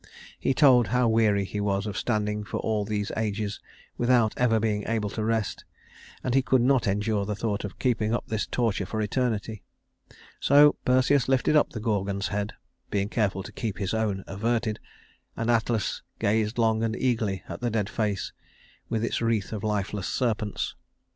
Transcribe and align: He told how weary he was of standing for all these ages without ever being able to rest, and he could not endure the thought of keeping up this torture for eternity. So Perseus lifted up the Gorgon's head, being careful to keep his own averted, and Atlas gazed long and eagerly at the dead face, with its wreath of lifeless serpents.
He 0.39 0.55
told 0.55 0.87
how 0.87 1.07
weary 1.07 1.45
he 1.45 1.61
was 1.61 1.85
of 1.85 1.95
standing 1.95 2.43
for 2.43 2.57
all 2.61 2.85
these 2.85 3.11
ages 3.15 3.59
without 3.99 4.33
ever 4.35 4.59
being 4.59 4.83
able 4.87 5.11
to 5.11 5.23
rest, 5.23 5.63
and 6.23 6.33
he 6.33 6.41
could 6.41 6.63
not 6.63 6.87
endure 6.87 7.23
the 7.23 7.35
thought 7.35 7.63
of 7.63 7.77
keeping 7.77 8.11
up 8.11 8.25
this 8.25 8.47
torture 8.47 8.87
for 8.87 8.99
eternity. 8.99 9.61
So 10.39 10.75
Perseus 10.85 11.27
lifted 11.29 11.55
up 11.55 11.69
the 11.69 11.79
Gorgon's 11.79 12.29
head, 12.29 12.53
being 12.89 13.09
careful 13.09 13.43
to 13.43 13.51
keep 13.51 13.77
his 13.77 13.93
own 13.93 14.23
averted, 14.25 14.79
and 15.37 15.51
Atlas 15.51 16.01
gazed 16.17 16.57
long 16.57 16.81
and 16.81 16.95
eagerly 16.95 17.43
at 17.47 17.61
the 17.61 17.69
dead 17.69 17.87
face, 17.87 18.33
with 18.89 19.03
its 19.05 19.21
wreath 19.21 19.53
of 19.53 19.63
lifeless 19.63 20.07
serpents. 20.07 20.73